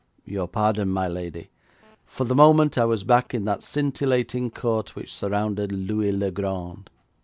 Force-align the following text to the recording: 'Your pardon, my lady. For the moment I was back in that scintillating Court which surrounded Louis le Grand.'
'Your 0.25 0.47
pardon, 0.47 0.89
my 0.89 1.07
lady. 1.07 1.51
For 2.07 2.23
the 2.23 2.33
moment 2.33 2.75
I 2.75 2.85
was 2.85 3.03
back 3.03 3.35
in 3.35 3.45
that 3.45 3.61
scintillating 3.61 4.49
Court 4.49 4.95
which 4.95 5.13
surrounded 5.13 5.71
Louis 5.71 6.11
le 6.11 6.31
Grand.' 6.31 6.89